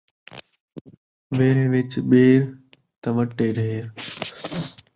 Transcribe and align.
ویڑھے 1.37 1.65
وِچ 1.71 1.91
ٻیر 2.09 2.41
تاں 3.01 3.13
وٹے 3.15 3.47
ڈھیر 3.55 3.85